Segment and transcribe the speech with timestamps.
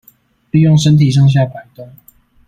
[0.49, 1.93] 利用身體上下矲動